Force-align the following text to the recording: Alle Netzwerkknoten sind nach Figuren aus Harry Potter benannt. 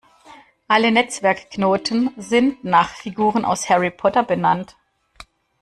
Alle 0.67 0.91
Netzwerkknoten 0.91 2.09
sind 2.17 2.63
nach 2.63 2.89
Figuren 2.89 3.45
aus 3.45 3.69
Harry 3.69 3.91
Potter 3.91 4.23
benannt. 4.23 4.75